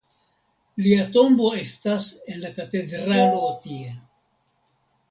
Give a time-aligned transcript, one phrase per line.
[0.85, 3.97] Lia tombo estas en la katedralo tie.